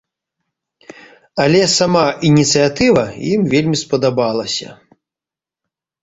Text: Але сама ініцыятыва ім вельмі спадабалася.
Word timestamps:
Але 1.43 1.59
сама 1.79 2.05
ініцыятыва 2.29 3.03
ім 3.33 3.41
вельмі 3.53 3.77
спадабалася. 3.83 4.69